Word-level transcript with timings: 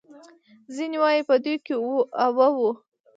ځینې 0.75 0.97
وايي 1.01 1.21
په 1.29 1.35
دوی 1.43 1.55
کې 1.65 1.75
اوه 2.25 2.47
وو. 2.57 2.71